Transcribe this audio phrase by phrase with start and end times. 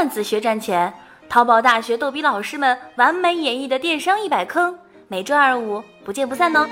[0.00, 0.90] 段子学赚钱，
[1.28, 4.74] 淘宝大学逗比老师们完美演绎的电商一百坑，
[5.08, 6.66] 每周二五不见不散哦。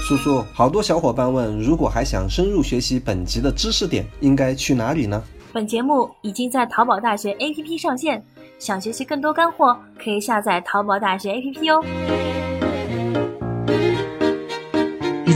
[0.00, 5.22] 叔叔，好多小伙伴问，如果还想深入学习本集的知识点，应该去哪里呢？
[5.52, 8.20] 本节目已经在淘宝大学 APP 上线，
[8.58, 12.41] 想学习更多干货，可以下载淘宝大学 APP 哦。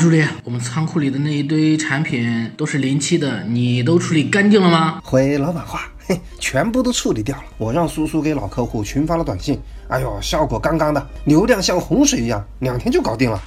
[0.06, 5.00] 助理，我们仓库里的那一堆产品都是临期的，你都处理干净了吗？
[5.02, 7.42] 回老板话，嘿，全部都处理掉了。
[7.58, 13.42] 我让叔叔给老客户群发了短信，哎呦，效果杠杠的，流量像洪水一样，两天就搞定了。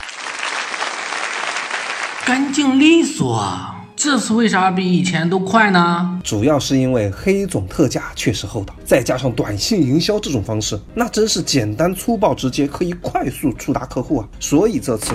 [2.26, 3.79] 干净利索啊！
[4.02, 6.22] 这次为啥比以前都快呢？
[6.24, 14.28] 主要是因为黑总特价确实厚道，再加上短信营销这种方式，那真是简单粗暴直接，可以快速触达客户啊。
[14.40, 15.12] 所以这次，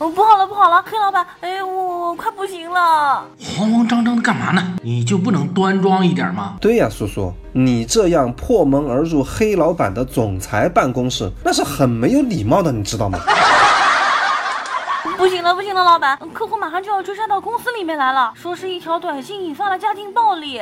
[0.00, 3.22] 哦，不好了不好了，黑老板，哎，我我快不行了！
[3.54, 4.76] 慌慌张张的干嘛呢？
[4.82, 6.56] 你就不能端庄一点吗？
[6.58, 13.18] 对呀，叔叔，你这样破门而入黑老板的总裁办公室，那是很没有礼貌的，你知道吗？
[15.22, 20.60] 不行了，不行了，老板，客户马上就要追杀到公司里面来了，说是一条短信引发了家庭暴力。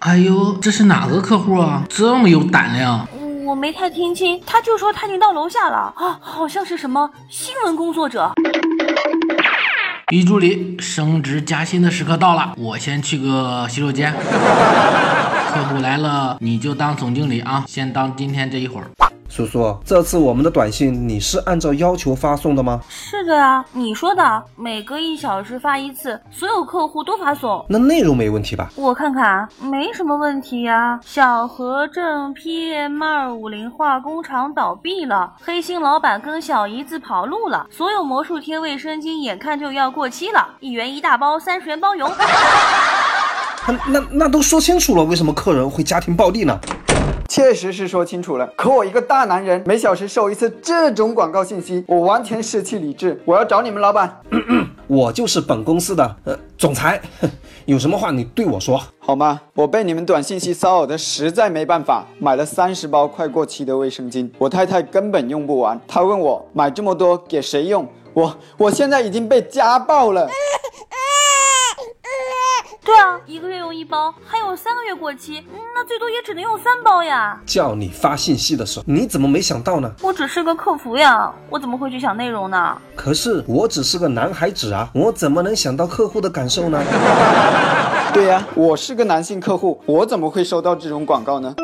[0.00, 1.84] 哎呦，这是哪个客户啊？
[1.88, 3.06] 这么有胆量？
[3.46, 8.32] 我没太听清，他就说他已经到楼下了啊，好像是什么新闻工作者。
[10.08, 14.12] 李助理，升职加薪的时刻到了，我先去个洗手间。
[15.54, 18.90] 客户来了，你就当总经理啊，先当今天这一会儿。
[19.34, 22.80] 叔叔，这次我们的短信你是按照要求发送的吗？
[22.88, 27.66] 是的啊，你说的，每隔一小时发一次，所有客户都发送。
[27.68, 28.70] 那内容没问题吧？
[28.76, 31.00] 我看看，没什么问题呀。
[31.02, 42.08] 小河镇 PM 二五零化工厂倒闭了，黑心老板跟小姨子跑路了，所有魔术贴卫生巾眼看就要过期了，一元一大包，三十元包邮。
[43.66, 46.56] 那那那都说清楚了，为什么客人会家庭暴力呢？
[47.34, 53.20] 确实是说清楚了，可我一个大男人，每小时收一次这种广告信息，我完全失去理智。
[53.24, 54.20] 我要找你们老板，
[54.86, 57.02] 我就是本公司的呃总裁，
[57.66, 58.80] 有什么话你对我说。
[59.00, 59.40] 好吗？
[59.54, 70.28] 我被你们短信息骚扰的实在没办法，买了三十包快过期的卫生巾，我太太根本用不完，她问我买这么多给谁用，我我现在已经被家暴了。
[72.84, 73.18] 对啊，
[73.84, 77.38] 包，还有三个月过期，那最多也只能用三包呀。
[77.46, 79.92] 叫你发信息的时候，你怎么没想到呢？
[80.00, 82.76] 我只是个客服呀，我怎么会去想内容呢？
[82.96, 86.82] 可是我只是个男孩子啊，我怎么能想到客户的感受呢？
[88.14, 91.54] 对呀，我是个男性客户，我怎么会收到这种广告呢？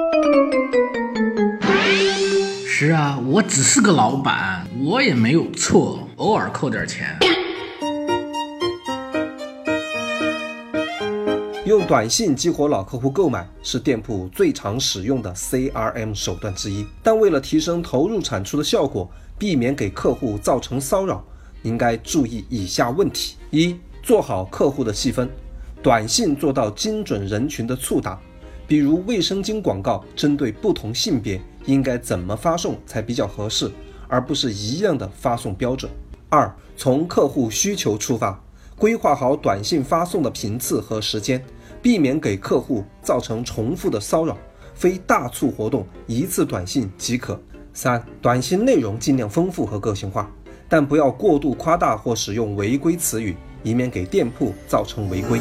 [2.67, 7.19] 是啊，我只是个老板，我也没有错，偶尔扣点钱。
[11.71, 19.09] 用短信激活老客户购买是店铺最常使用的 CRM 手段之一，但为了提升投入产出的效果，
[19.39, 21.25] 避免给客户造成骚扰，
[21.63, 25.31] 应该注意以下问题：一、做好客户的细分，
[25.81, 28.19] 短信做到精准人群的触达，
[28.67, 33.71] 比如卫生巾广告，针对不同性别应该怎么发送才比较合适，
[34.09, 35.89] 而不是一样的发送标准。
[36.31, 38.43] 二、从客户需求出发，
[38.77, 41.41] 规划好短信发送的频次和时间。
[41.83, 44.37] 避免给客户造成重复的骚扰，
[44.75, 47.41] 非大促活动一次短信即可。
[47.73, 50.29] 三、短信内容尽量丰富和个性化，
[50.69, 55.41] 但不要过度夸大或使用违规词语，以免给店铺造成违规。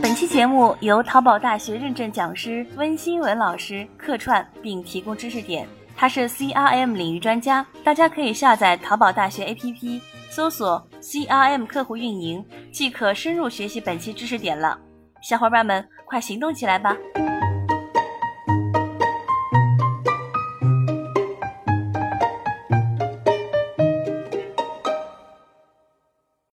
[0.00, 5.66] 本期节目由淘宝大学认证讲师温新文老师客串并提供知识点，
[5.96, 10.00] 他是 CRM 领域专家，大家可以下载淘宝大学 APP。
[10.28, 14.78] 搜索 CRM 客户运营，即可深入学习本期知识点了。
[15.22, 16.96] 小伙伴们，快行动起来吧！